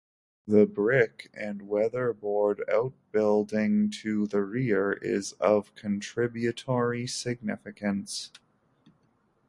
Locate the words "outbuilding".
2.67-3.91